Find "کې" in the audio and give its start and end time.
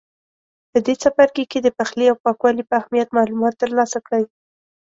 1.51-1.59